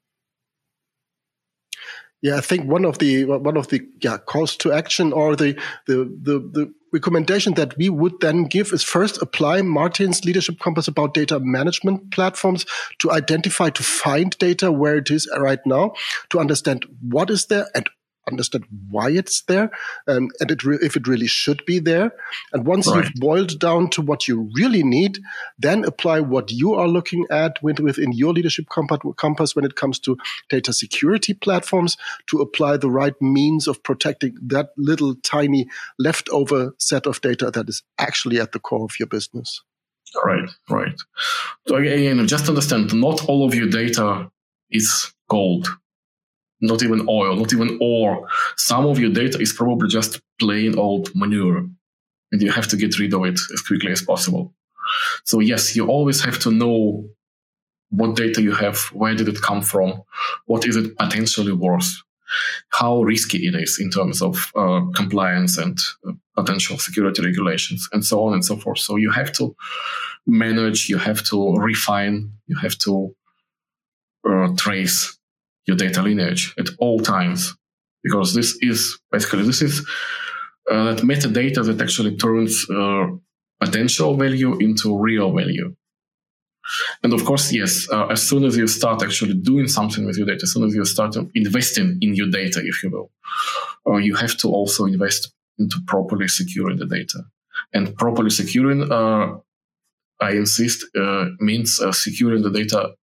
Yeah, 2.22 2.38
I 2.38 2.42
think 2.42 2.70
one 2.70 2.86
of 2.86 3.00
the 3.00 3.26
one 3.26 3.58
of 3.58 3.70
the 3.70 3.82
yeah 4.02 4.18
calls 4.18 4.56
to 4.58 4.72
action 4.72 5.12
or 5.12 5.36
the 5.36 5.60
the 5.88 5.96
the, 6.22 6.40
the 6.40 6.74
recommendation 6.94 7.54
that 7.56 7.76
we 7.78 7.90
would 7.90 8.20
then 8.20 8.44
give 8.44 8.72
is 8.74 8.84
first 8.84 9.22
apply 9.22 9.62
Martin's 9.62 10.24
leadership 10.26 10.60
compass 10.60 10.88
about 10.88 11.14
data 11.14 11.40
management 11.40 12.12
platforms 12.12 12.66
to 13.00 13.12
identify, 13.12 13.70
to 13.70 13.82
find 13.84 14.38
data 14.38 14.72
where 14.72 14.98
it 14.98 15.10
is 15.10 15.28
right 15.40 15.66
now, 15.66 15.94
to 16.30 16.40
understand 16.40 16.86
what 17.10 17.30
is 17.30 17.46
there 17.46 17.68
and 17.74 17.90
understand 18.30 18.66
why 18.90 19.10
it's 19.10 19.42
there 19.44 19.72
um, 20.08 20.30
and 20.40 20.52
it 20.52 20.64
re- 20.64 20.78
if 20.82 20.96
it 20.96 21.08
really 21.08 21.28
should 21.28 21.64
be 21.66 21.80
there. 21.80 22.14
And 22.54 22.66
once 22.66 22.88
right. 22.88 23.04
you've 23.04 23.14
boiled 23.16 23.60
down 23.60 23.90
to 23.92 24.02
what 24.02 24.28
you 24.28 24.50
really 24.56 24.84
need, 24.84 25.20
then 25.58 25.86
apply 25.86 26.20
what 26.20 26.52
you 26.52 26.74
are 26.74 26.88
looking 26.88 27.26
at 27.30 27.62
within 27.64 28.12
your 28.14 28.34
leadership 28.34 28.66
compass 28.70 29.56
when 29.56 29.66
it 29.66 29.76
comes 29.76 30.00
to 30.00 30.18
data 30.50 30.74
security 30.74 31.34
platforms 31.34 31.98
to 32.28 32.40
apply 32.40 32.78
the 32.78 32.92
right 32.92 33.20
means 33.22 33.68
of 33.68 33.84
protecting 33.84 34.36
that 34.42 34.70
little 34.78 35.16
tiny 35.16 35.68
leftover 35.98 36.74
set 36.78 37.08
of 37.08 37.22
data 37.22 37.52
that 37.52 37.70
is 37.70 37.84
actually 37.98 38.40
at 38.40 38.52
the 38.52 38.60
core 38.60 38.86
of 38.86 39.00
your 39.00 39.08
business. 39.08 39.62
Right, 40.26 40.50
right. 40.70 40.96
So 41.68 41.78
again, 41.78 42.28
just 42.28 42.50
understand, 42.50 42.94
not 42.94 43.26
all 43.30 43.46
of 43.46 43.56
your 43.56 43.68
data 43.68 44.30
is 44.70 45.14
gold 45.30 45.70
not 46.62 46.84
even 46.84 47.08
oil, 47.10 47.36
not 47.36 47.54
even 47.54 47.78
ore. 47.82 48.28
Some 48.56 48.86
of 48.86 49.00
your 49.00 49.12
data 49.12 49.40
is 49.40 49.52
probably 49.52 49.90
just 49.90 50.22
plain 50.40 50.78
old 50.78 51.10
manure 51.16 51.68
and 52.32 52.42
you 52.42 52.52
have 52.52 52.68
to 52.68 52.78
get 52.78 52.98
rid 53.00 53.14
of 53.14 53.26
it 53.26 53.40
as 53.54 53.62
quickly 53.62 53.92
as 53.92 54.02
possible. 54.02 54.54
So 55.26 55.40
yes, 55.40 55.76
you 55.76 55.88
always 55.88 56.24
have 56.24 56.40
to 56.40 56.52
know 56.52 57.10
what 57.90 58.16
data 58.16 58.42
you 58.42 58.54
have, 58.54 58.80
where 58.94 59.16
did 59.16 59.28
it 59.28 59.42
come 59.42 59.62
from, 59.62 60.02
what 60.46 60.66
is 60.66 60.76
it 60.78 60.98
potentially 60.98 61.52
worth, 61.52 61.92
how 62.70 63.02
risky 63.02 63.46
it 63.48 63.56
is 63.56 63.80
in 63.80 63.92
terms 63.92 64.22
of 64.22 64.52
uh, 64.56 64.82
compliance 64.96 65.58
and 65.58 65.78
uh, 66.08 66.14
potential 66.36 66.78
security 66.78 67.22
regulations, 67.22 67.90
and 67.92 68.06
so 68.06 68.24
on 68.24 68.34
and 68.34 68.46
so 68.46 68.56
forth. 68.56 68.80
So 68.80 68.96
you 68.96 69.12
have 69.12 69.34
to 69.34 69.54
manage, 70.26 70.88
you 70.88 70.98
have 70.98 71.22
to 71.26 71.56
refine, 71.58 72.32
you 72.48 72.56
have 72.58 72.78
to 72.80 73.14
uh, 74.30 74.50
trace 74.56 75.18
your 75.72 75.78
data 75.78 76.02
lineage 76.02 76.54
at 76.60 76.70
all 76.80 77.00
times. 77.00 77.56
Because 78.04 78.34
this 78.34 78.58
is 78.62 79.00
basically 79.12 79.44
this 79.44 79.62
is 79.62 79.88
uh, 80.70 80.94
that 80.94 81.04
metadata 81.04 81.64
that 81.66 81.82
actually 81.82 82.18
turns 82.18 82.70
uh, 82.70 83.08
potential 83.60 84.16
value 84.16 84.58
into 84.58 84.98
real 84.98 85.32
value. 85.34 85.76
And 87.04 87.14
of 87.14 87.26
course 87.26 87.52
yes 87.52 87.88
uh, 87.92 88.08
as 88.08 88.22
soon 88.22 88.44
as 88.44 88.56
you 88.56 88.68
start 88.68 89.02
actually 89.02 89.34
doing 89.34 89.68
something 89.68 90.06
with 90.06 90.18
your 90.18 90.28
data 90.28 90.44
as 90.44 90.54
soon 90.54 90.64
as 90.64 90.76
you 90.76 90.86
start 90.86 91.16
investing 91.34 91.98
in 92.02 92.14
your 92.14 92.30
data 92.30 92.62
if 92.64 92.84
you 92.84 92.92
will 92.92 93.10
uh, 93.88 93.98
you 93.98 94.16
have 94.16 94.38
to 94.38 94.48
also 94.48 94.86
invest 94.86 95.34
into 95.58 95.78
properly 95.88 96.28
securing 96.28 96.78
the 96.78 96.86
data. 96.86 97.20
And 97.74 97.96
properly 97.96 98.30
securing 98.30 98.92
uh, 98.92 99.38
i 100.22 100.32
insist 100.32 100.86
uh, 100.96 101.26
means 101.40 101.82
securing 102.06 102.44
the 102.44 102.52
data 102.52 102.94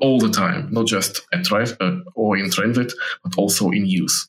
all 0.00 0.18
the 0.18 0.30
time, 0.30 0.68
not 0.70 0.86
just 0.86 1.22
at 1.32 1.44
drive 1.44 1.76
uh, 1.80 1.96
or 2.14 2.36
in 2.36 2.50
transit, 2.50 2.92
but 3.24 3.36
also 3.38 3.70
in 3.70 3.86
use. 3.86 4.28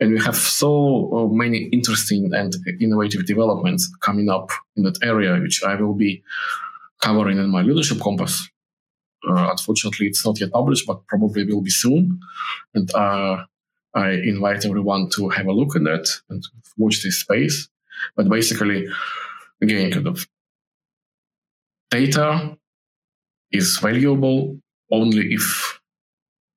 And 0.00 0.12
we 0.12 0.20
have 0.20 0.36
so 0.36 1.10
uh, 1.12 1.26
many 1.34 1.68
interesting 1.72 2.30
and 2.34 2.54
innovative 2.80 3.26
developments 3.26 3.90
coming 4.00 4.28
up 4.28 4.50
in 4.76 4.82
that 4.84 4.98
area, 5.02 5.38
which 5.40 5.62
I 5.62 5.74
will 5.74 5.94
be 5.94 6.22
covering 7.02 7.38
in 7.38 7.50
my 7.50 7.62
leadership 7.62 8.00
compass. 8.00 8.48
Uh, 9.26 9.48
unfortunately, 9.50 10.06
it's 10.06 10.24
not 10.24 10.38
yet 10.40 10.52
published, 10.52 10.86
but 10.86 11.06
probably 11.06 11.44
will 11.44 11.62
be 11.62 11.70
soon. 11.70 12.20
And 12.74 12.94
uh, 12.94 13.44
I 13.94 14.10
invite 14.10 14.66
everyone 14.66 15.08
to 15.10 15.28
have 15.30 15.46
a 15.46 15.52
look 15.52 15.76
at 15.76 15.84
that 15.84 16.06
and 16.28 16.42
watch 16.76 17.02
this 17.02 17.20
space. 17.20 17.68
But 18.16 18.28
basically, 18.28 18.86
again, 19.62 19.92
kind 19.92 20.08
of 20.08 20.26
data 21.90 22.58
is 23.54 23.78
valuable 23.78 24.58
only 24.90 25.32
if 25.32 25.80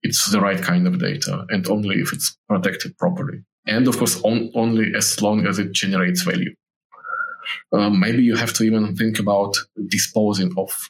it's 0.04 0.30
the 0.32 0.40
right 0.40 0.62
kind 0.62 0.88
of 0.88 1.00
data 1.00 1.46
and 1.50 1.68
only 1.68 1.98
if 1.98 2.14
it's 2.14 2.38
protected 2.50 2.98
properly. 2.98 3.40
And 3.66 3.88
of 3.88 3.98
course, 3.98 4.22
on, 4.24 4.52
only 4.56 4.94
as 4.96 5.22
long 5.22 5.46
as 5.46 5.60
it 5.60 5.72
generates 5.74 6.22
value. 6.22 6.54
Um, 7.72 8.00
maybe 8.00 8.24
you 8.24 8.36
have 8.36 8.54
to 8.54 8.64
even 8.64 8.96
think 8.96 9.20
about 9.20 9.56
disposing 9.88 10.54
of 10.58 10.90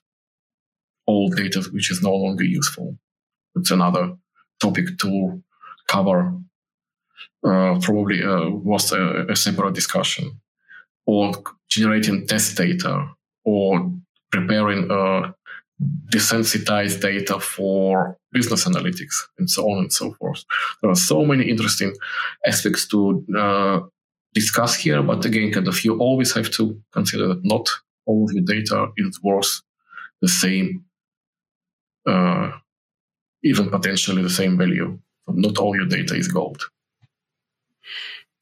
old 1.08 1.36
data 1.36 1.62
which 1.72 1.90
is 1.92 2.02
no 2.02 2.14
longer 2.14 2.44
useful. 2.44 2.98
It's 3.56 3.72
another 3.72 4.16
topic 4.60 4.98
to 5.00 5.42
cover. 5.88 6.34
Uh, 7.44 7.80
probably 7.82 8.24
uh, 8.24 8.50
was 8.50 8.92
a, 8.92 9.26
a 9.30 9.36
separate 9.36 9.74
discussion. 9.74 10.40
Or 11.06 11.32
generating 11.70 12.28
test 12.28 12.58
data, 12.58 13.08
or 13.46 13.94
preparing 14.30 14.88
a 14.92 15.34
desensitized 16.12 17.02
data 17.02 17.40
for 17.40 18.18
business 18.32 18.66
analytics 18.66 19.16
and 19.38 19.50
so 19.50 19.64
on 19.70 19.80
and 19.80 19.94
so 19.94 20.14
forth. 20.14 20.44
There 20.82 20.92
are 20.92 20.96
so 20.96 21.24
many 21.24 21.50
interesting 21.50 21.94
aspects 22.46 22.88
to 22.90 23.26
uh, 23.38 23.80
discuss 24.34 24.76
here, 24.76 25.04
but 25.04 25.24
again, 25.26 25.52
kind 25.52 25.68
of 25.68 25.84
you 25.84 25.98
always 26.00 26.34
have 26.34 26.50
to 26.52 26.82
consider 26.92 27.28
that 27.28 27.46
not 27.46 27.70
all 28.06 28.26
of 28.26 28.34
your 28.34 28.44
data 28.44 28.88
is 28.98 29.22
worth 29.22 29.62
the 30.22 30.28
same, 30.28 30.86
uh, 32.08 32.52
even 33.44 33.70
potentially 33.70 34.24
the 34.24 34.30
same 34.30 34.58
value. 34.58 34.98
Not 35.28 35.58
all 35.58 35.76
your 35.76 35.86
data 35.86 36.16
is 36.16 36.28
gold. 36.28 36.64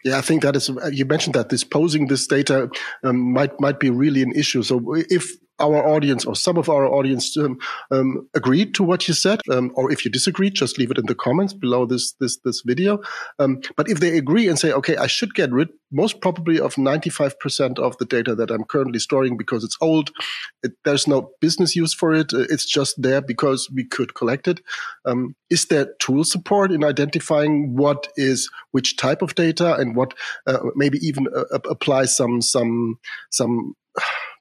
Yeah, 0.03 0.19
I 0.19 0.21
think 0.21 0.43
that 0.43 0.55
is. 0.55 0.69
You 0.91 1.05
mentioned 1.05 1.33
that 1.33 1.49
disposing 1.49 2.07
this 2.07 2.27
data 2.27 2.69
um, 3.03 3.33
might 3.33 3.59
might 3.59 3.79
be 3.79 3.89
really 3.89 4.21
an 4.21 4.33
issue. 4.33 4.61
So 4.61 4.79
if 5.09 5.31
our 5.59 5.87
audience 5.87 6.25
or 6.25 6.35
some 6.35 6.57
of 6.57 6.69
our 6.69 6.85
audience 6.85 7.37
um, 7.37 7.57
um, 7.91 8.27
agreed 8.33 8.75
to 8.75 8.83
what 8.83 9.07
you 9.07 9.13
said, 9.13 9.39
um, 9.51 9.71
or 9.75 9.91
if 9.91 10.03
you 10.03 10.11
disagree, 10.11 10.49
just 10.49 10.77
leave 10.77 10.91
it 10.91 10.97
in 10.97 11.05
the 11.05 11.15
comments 11.15 11.53
below 11.53 11.85
this 11.85 12.13
this 12.19 12.37
this 12.43 12.61
video. 12.65 12.99
Um, 13.39 13.61
but 13.77 13.89
if 13.89 13.99
they 13.99 14.17
agree 14.17 14.47
and 14.47 14.59
say, 14.59 14.71
okay, 14.71 14.97
I 14.97 15.07
should 15.07 15.33
get 15.33 15.51
rid, 15.51 15.69
most 15.91 16.19
probably 16.21 16.59
of 16.59 16.77
ninety 16.77 17.09
five 17.09 17.39
percent 17.39 17.79
of 17.79 17.97
the 17.97 18.05
data 18.05 18.35
that 18.35 18.51
I'm 18.51 18.65
currently 18.65 18.99
storing 18.99 19.37
because 19.37 19.63
it's 19.63 19.77
old, 19.81 20.11
it, 20.63 20.73
there's 20.83 21.07
no 21.07 21.31
business 21.39 21.75
use 21.75 21.93
for 21.93 22.13
it. 22.13 22.31
It's 22.33 22.65
just 22.65 23.01
there 23.01 23.21
because 23.21 23.69
we 23.73 23.85
could 23.85 24.13
collect 24.13 24.47
it. 24.47 24.59
Um, 25.05 25.35
is 25.49 25.65
there 25.65 25.93
tool 25.99 26.23
support 26.23 26.71
in 26.71 26.83
identifying 26.83 27.75
what 27.75 28.07
is 28.17 28.49
which 28.71 28.97
type 28.97 29.21
of 29.21 29.35
data 29.35 29.75
and 29.75 29.95
what 29.95 30.13
uh, 30.47 30.59
maybe 30.75 30.97
even 31.01 31.27
uh, 31.35 31.59
apply 31.69 32.05
some 32.05 32.41
some 32.41 32.99
some 33.31 33.75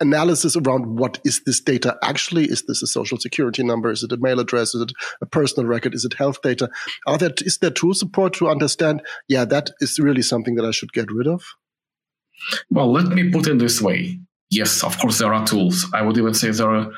analysis 0.00 0.56
around 0.56 0.98
what 0.98 1.18
is 1.24 1.42
this 1.44 1.60
data 1.60 1.96
actually? 2.02 2.44
Is 2.44 2.62
this 2.62 2.82
a 2.82 2.86
social 2.86 3.18
security 3.18 3.62
number? 3.62 3.90
Is 3.90 4.02
it 4.02 4.12
a 4.12 4.16
mail 4.16 4.40
address? 4.40 4.74
Is 4.74 4.82
it 4.82 4.92
a 5.20 5.26
personal 5.26 5.68
record? 5.68 5.94
Is 5.94 6.04
it 6.04 6.14
health 6.14 6.42
data? 6.42 6.68
Are 7.06 7.18
there, 7.18 7.32
is 7.40 7.58
there 7.58 7.70
tool 7.70 7.94
support 7.94 8.34
to 8.34 8.48
understand, 8.48 9.02
yeah, 9.28 9.44
that 9.46 9.70
is 9.80 9.98
really 9.98 10.22
something 10.22 10.54
that 10.56 10.64
I 10.64 10.70
should 10.70 10.92
get 10.92 11.10
rid 11.10 11.26
of? 11.26 11.42
Well, 12.70 12.92
let 12.92 13.06
me 13.08 13.30
put 13.30 13.46
it 13.46 13.58
this 13.58 13.80
way. 13.80 14.20
Yes, 14.50 14.84
of 14.84 14.98
course, 14.98 15.18
there 15.18 15.34
are 15.34 15.46
tools. 15.46 15.86
I 15.92 16.02
would 16.02 16.18
even 16.18 16.34
say 16.34 16.50
there 16.50 16.70
are 16.70 16.92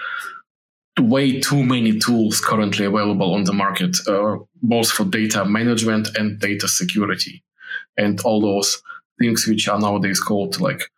way 1.00 1.40
too 1.40 1.62
many 1.64 1.98
tools 1.98 2.40
currently 2.40 2.84
available 2.84 3.34
on 3.34 3.44
the 3.44 3.52
market, 3.52 3.96
uh, 4.06 4.36
both 4.62 4.90
for 4.90 5.04
data 5.04 5.44
management 5.44 6.08
and 6.16 6.38
data 6.40 6.68
security, 6.68 7.42
and 7.96 8.20
all 8.22 8.40
those 8.40 8.82
things 9.18 9.46
which 9.46 9.68
are 9.68 9.78
nowadays 9.78 10.20
called 10.20 10.60
like 10.60 10.90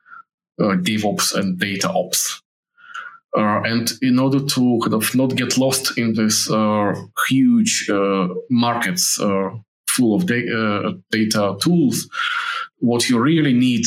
DevOps 0.60 1.34
and 1.34 1.58
data 1.58 1.88
ops. 1.90 2.42
Uh, 3.36 3.62
and 3.64 3.92
in 4.02 4.18
order 4.18 4.40
to 4.44 4.80
kind 4.82 4.94
of 4.94 5.14
not 5.14 5.36
get 5.36 5.56
lost 5.56 5.96
in 5.96 6.14
this 6.14 6.50
uh, 6.50 6.92
huge 7.28 7.88
uh, 7.88 8.26
markets 8.50 9.20
uh, 9.20 9.50
full 9.88 10.16
of 10.16 10.26
da- 10.26 10.92
data 11.10 11.56
tools, 11.60 12.08
what 12.78 13.08
you 13.08 13.20
really 13.20 13.52
need 13.52 13.84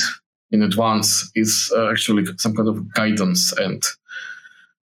in 0.51 0.61
advance 0.61 1.29
is 1.35 1.73
actually 1.91 2.25
some 2.37 2.55
kind 2.55 2.69
of 2.69 2.93
guidance 2.93 3.51
and 3.53 3.83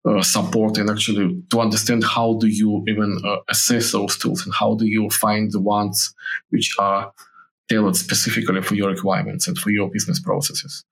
uh, 0.06 0.22
support 0.22 0.78
and 0.78 0.90
actually 0.90 1.42
to 1.50 1.60
understand 1.60 2.04
how 2.04 2.34
do 2.36 2.48
you 2.48 2.84
even 2.88 3.20
uh, 3.26 3.38
assess 3.50 3.92
those 3.92 4.18
tools 4.18 4.46
and 4.46 4.54
how 4.54 4.74
do 4.76 4.86
you 4.86 5.10
find 5.10 5.52
the 5.52 5.60
ones 5.60 6.14
which 6.50 6.74
are 6.80 7.12
tailored 7.70 7.96
specifically 7.96 8.62
for 8.62 8.76
your 8.76 8.90
requirements 8.90 9.48
and 9.48 9.58
for 9.58 9.70
your 9.70 9.90
business 9.90 10.20
processes. 10.20 10.86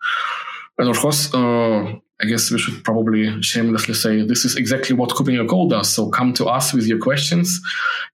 And 0.78 0.90
of 0.90 1.00
course, 1.00 1.34
uh, 1.34 1.96
I 2.20 2.26
guess 2.26 2.52
we 2.52 2.60
should 2.60 2.84
probably 2.84 3.42
shamelessly 3.42 3.94
say 3.94 4.22
this 4.24 4.46
is 4.46 4.56
exactly 4.56 4.96
what 4.96 5.10
KuppingerCole 5.10 5.70
does. 5.70 5.90
So 5.90 6.10
come 6.10 6.34
to 6.34 6.46
us 6.46 6.74
with 6.74 6.88
your 6.88 7.00
questions, 7.00 7.60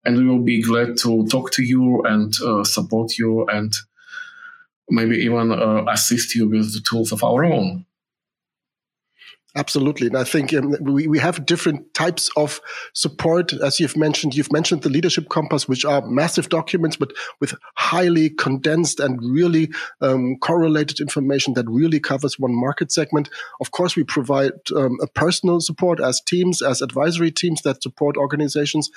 and 0.06 0.18
we 0.18 0.26
will 0.26 0.44
be 0.44 0.62
glad 0.62 0.98
to 1.00 1.26
talk 1.28 1.52
to 1.52 1.64
you 1.64 2.02
and 2.04 2.34
uh, 2.42 2.64
support 2.64 3.18
you 3.18 3.46
and 3.48 3.74
maybe 4.90 5.18
even 5.18 5.52
uh, 5.52 5.86
assist 5.90 6.36
you 6.36 6.50
with 6.50 6.74
the 6.74 6.82
tools 6.82 7.12
of 7.12 7.24
our 7.24 7.46
own. 7.46 7.86
Absolutely. 9.56 10.08
And 10.08 10.18
I 10.18 10.24
think 10.24 10.52
um, 10.52 10.76
we, 10.82 11.06
we 11.06 11.20
have 11.20 11.46
different 11.46 11.94
types 11.94 12.28
of 12.36 12.60
support. 12.94 13.54
As 13.54 13.80
you've 13.80 13.96
mentioned, 13.96 14.36
you've 14.36 14.52
mentioned 14.52 14.82
the 14.82 14.90
leadership 14.90 15.30
compass, 15.30 15.68
which 15.68 15.86
are 15.86 16.02
massive 16.02 16.50
documents, 16.50 16.96
but 16.96 17.14
with 17.40 17.54
highly 17.76 18.32
condensed 18.32 19.00
and 19.00 19.20
really 19.22 19.70
um, 20.02 20.38
correlated 20.38 21.00
information 21.00 21.54
that 21.54 21.70
really 21.70 22.00
covers 22.00 22.40
one 22.40 22.56
market 22.56 22.92
segment. 22.92 23.30
Of 23.62 23.70
course, 23.70 23.96
we 23.96 24.04
provide 24.04 24.54
um, 24.76 24.98
a 25.04 25.08
personal 25.08 25.62
support 25.62 26.00
as 26.00 26.20
teams, 26.20 26.64
as 26.64 26.82
advisory 26.82 27.30
teams 27.30 27.62
that 27.62 27.84
support 27.84 28.18
organizations. 28.18 28.90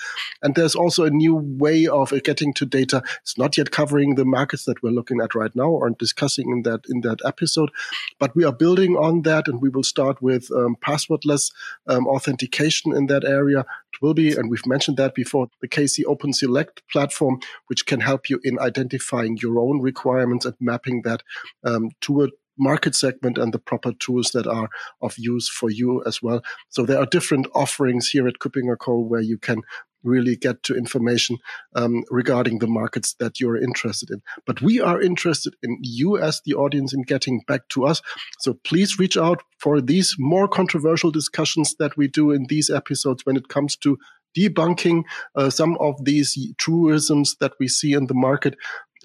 And 0.42 0.54
there's 0.54 0.74
also 0.74 1.04
a 1.04 1.10
new 1.10 1.34
way 1.34 1.86
of 1.86 2.14
getting 2.24 2.54
to 2.54 2.64
data. 2.64 3.02
It's 3.20 3.36
not 3.36 3.58
yet 3.58 3.72
covering 3.72 4.14
the 4.14 4.24
markets 4.24 4.64
that 4.64 4.82
we're 4.82 4.88
looking 4.88 5.20
at 5.20 5.34
right 5.34 5.54
now 5.54 5.68
or 5.68 5.90
discussing 5.90 6.50
in 6.50 6.62
that, 6.62 6.80
in 6.88 7.02
that 7.02 7.18
episode, 7.26 7.70
but 8.18 8.34
we 8.34 8.44
are 8.44 8.52
building 8.52 8.96
on 8.96 9.20
that 9.22 9.48
and 9.48 9.60
we 9.60 9.68
will 9.68 9.82
start 9.82 10.22
with 10.22 10.45
with 10.48 10.58
um, 10.58 10.76
passwordless 10.76 11.52
um, 11.86 12.06
authentication 12.06 12.94
in 12.94 13.06
that 13.06 13.24
area. 13.24 13.60
It 13.60 14.02
will 14.02 14.14
be, 14.14 14.32
and 14.32 14.50
we've 14.50 14.66
mentioned 14.66 14.96
that 14.98 15.14
before, 15.14 15.48
the 15.60 15.68
KC 15.68 16.04
Open 16.06 16.32
Select 16.32 16.82
platform, 16.90 17.40
which 17.68 17.86
can 17.86 18.00
help 18.00 18.28
you 18.28 18.40
in 18.44 18.58
identifying 18.58 19.38
your 19.40 19.58
own 19.58 19.80
requirements 19.80 20.44
and 20.44 20.54
mapping 20.60 21.02
that 21.02 21.22
um, 21.64 21.90
to 22.02 22.24
a 22.24 22.28
market 22.58 22.94
segment 22.94 23.38
and 23.38 23.52
the 23.52 23.58
proper 23.58 23.92
tools 23.92 24.30
that 24.32 24.46
are 24.46 24.68
of 25.02 25.14
use 25.18 25.48
for 25.48 25.70
you 25.70 26.02
as 26.06 26.22
well. 26.22 26.42
So 26.68 26.84
there 26.84 26.98
are 26.98 27.06
different 27.06 27.46
offerings 27.54 28.08
here 28.08 28.26
at 28.26 28.38
KuppingerCole 28.38 29.08
where 29.08 29.20
you 29.20 29.38
can 29.38 29.62
really 30.06 30.36
get 30.36 30.62
to 30.62 30.76
information 30.76 31.36
um, 31.74 32.04
regarding 32.10 32.60
the 32.60 32.66
markets 32.66 33.14
that 33.18 33.40
you're 33.40 33.60
interested 33.60 34.10
in. 34.10 34.22
But 34.46 34.62
we 34.62 34.80
are 34.80 35.02
interested 35.02 35.54
in 35.62 35.78
you 35.82 36.16
as 36.16 36.40
the 36.44 36.54
audience 36.54 36.94
in 36.94 37.02
getting 37.02 37.40
back 37.46 37.68
to 37.70 37.84
us. 37.84 38.00
So 38.38 38.54
please 38.64 38.98
reach 38.98 39.16
out 39.16 39.42
for 39.58 39.80
these 39.80 40.14
more 40.18 40.48
controversial 40.48 41.10
discussions 41.10 41.74
that 41.78 41.96
we 41.96 42.08
do 42.08 42.30
in 42.30 42.46
these 42.48 42.70
episodes 42.70 43.26
when 43.26 43.36
it 43.36 43.48
comes 43.48 43.76
to 43.78 43.98
debunking 44.38 45.02
uh, 45.34 45.50
some 45.50 45.76
of 45.80 46.04
these 46.04 46.38
truisms 46.58 47.36
that 47.40 47.52
we 47.58 47.68
see 47.68 47.92
in 47.92 48.06
the 48.06 48.14
market. 48.14 48.54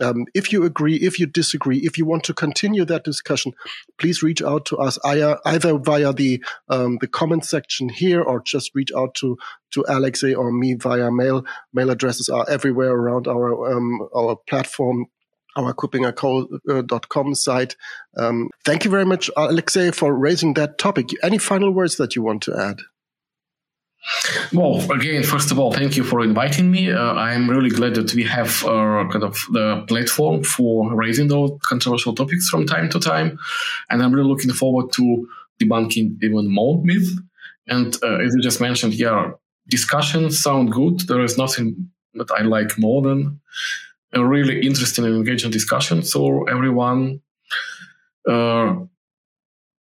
Um, 0.02 0.26
if 0.34 0.52
you 0.52 0.64
agree, 0.64 0.96
if 0.96 1.20
you 1.20 1.26
disagree, 1.26 1.80
if 1.80 1.98
you 1.98 2.06
want 2.06 2.24
to 2.26 2.34
continue 2.34 2.86
that 2.86 3.04
discussion, 3.04 3.54
please 3.98 4.24
reach 4.24 4.42
out 4.42 4.66
to 4.68 4.78
us 4.78 4.98
either 5.06 5.78
via 5.78 6.14
the 6.14 6.44
um, 6.70 6.98
the 7.02 7.08
comment 7.08 7.46
section 7.46 7.90
here 7.90 8.22
or 8.22 8.42
just 8.42 8.74
reach 8.76 8.92
out 8.96 9.16
to 9.16 9.38
to 9.72 9.86
Alexei 9.88 10.34
or 10.34 10.52
me 10.52 10.74
via 10.74 11.12
mail. 11.12 11.46
Mail 11.74 11.92
addresses 11.92 12.30
are 12.30 12.46
everywhere 12.50 12.92
around 12.92 13.28
our 13.28 13.76
um, 13.76 14.08
our 14.16 14.36
platform 14.48 15.06
our 15.58 15.74
kuppingercole.com 15.74 17.36
site. 17.36 17.76
Um, 18.18 18.50
thank 18.64 18.86
you 18.86 18.92
very 18.92 19.06
much, 19.06 19.30
Alexei, 19.36 19.92
for 19.92 20.16
raising 20.16 20.54
that 20.54 20.78
topic. 20.78 21.10
Any 21.24 21.38
final 21.38 21.72
words 21.72 21.98
that 21.98 22.16
you 22.16 22.22
want 22.22 22.44
to 22.44 22.58
add? 22.58 22.78
Well, 24.54 24.92
again, 24.92 25.24
first 25.24 25.52
of 25.52 25.60
all, 25.60 25.72
thank 25.72 25.96
you 25.96 26.04
for 26.04 26.22
inviting 26.22 26.72
me. 26.72 26.92
Uh, 26.92 27.14
I'm 27.14 27.50
really 27.50 27.70
glad 27.70 27.96
that 27.96 28.14
we 28.14 28.24
have 28.24 28.64
uh, 28.66 29.08
kind 29.12 29.24
of 29.24 29.38
the 29.52 29.84
platform 29.88 30.44
for 30.44 30.94
raising 30.96 31.28
those 31.28 31.52
controversial 31.64 32.16
topics 32.16 32.50
from 32.50 32.66
time 32.66 32.90
to 32.90 33.00
time, 33.00 33.38
and 33.90 34.02
I'm 34.02 34.12
really 34.14 34.28
looking 34.28 34.52
forward 34.52 34.92
to 34.94 35.28
debunking 35.62 36.18
even 36.24 36.52
more 36.52 36.82
myths. 36.84 37.12
And 37.68 37.96
uh, 38.04 38.18
as 38.18 38.34
you 38.36 38.42
just 38.42 38.60
mentioned, 38.60 38.94
yeah, 38.96 39.32
discussions 39.68 40.42
sound 40.42 40.72
good. 40.72 41.02
There 41.02 41.22
is 41.22 41.38
nothing 41.38 41.92
that 42.16 42.32
I 42.32 42.42
like 42.42 42.78
more 42.78 43.02
than 43.02 43.40
a 44.14 44.26
really 44.26 44.66
interesting 44.66 45.06
and 45.06 45.16
engaging 45.16 45.52
discussion. 45.52 46.04
So 46.04 46.44
everyone, 46.44 47.22
uh, 48.28 48.76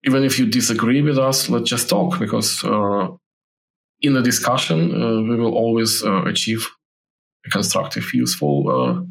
even 0.05 0.25
if 0.25 0.39
you 0.39 0.47
disagree 0.47 1.03
with 1.03 1.19
us, 1.19 1.49
let's 1.51 1.69
just 1.69 1.89
talk 1.89 2.19
because 2.19 2.65
uh, 2.65 3.09
in 4.01 4.15
the 4.15 4.23
discussion, 4.23 4.91
uh, 4.95 5.23
we 5.23 5.37
will 5.37 5.55
always 5.55 6.03
uh, 6.05 6.25
achieve 6.25 6.69
a 7.47 7.51
constructive, 7.51 8.13
useful 8.13 8.69
uh, 8.69 9.03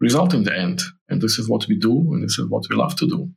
result 0.00 0.34
in 0.34 0.44
the 0.44 0.56
end. 0.56 0.80
And 1.08 1.20
this 1.20 1.38
is 1.38 1.48
what 1.48 1.66
we 1.68 1.76
do, 1.76 1.96
and 2.12 2.22
this 2.22 2.38
is 2.38 2.48
what 2.48 2.64
we 2.70 2.76
love 2.76 2.96
to 2.96 3.06
do. 3.06 3.30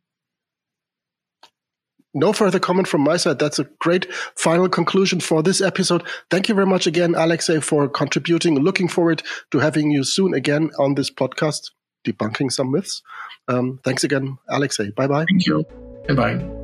No 2.14 2.34
further 2.34 2.60
comment 2.60 2.88
from 2.88 3.02
my 3.02 3.18
side. 3.18 3.38
That's 3.38 3.60
a 3.60 3.66
great 3.80 4.12
final 4.36 4.70
conclusion 4.70 5.20
for 5.20 5.44
this 5.44 5.62
episode. 5.62 6.04
Thank 6.32 6.50
you 6.50 6.56
very 6.56 6.66
much 6.66 6.88
again, 6.88 7.14
Alexei, 7.16 7.60
for 7.60 7.88
contributing. 7.88 8.58
Looking 8.58 8.88
forward 8.88 9.22
to 9.52 9.60
having 9.60 9.92
you 9.92 10.04
soon 10.04 10.34
again 10.34 10.72
on 10.80 10.96
this 10.96 11.12
podcast, 11.12 11.72
debunking 12.08 12.52
some 12.52 12.72
myths. 12.72 13.04
Um, 13.48 13.80
thanks 13.84 14.04
again, 14.04 14.38
Alexei. 14.50 14.90
Bye 14.92 15.08
bye. 15.08 15.26
Thank 15.30 15.46
you. 15.46 15.64
Bye 16.08 16.16
bye. 16.16 16.57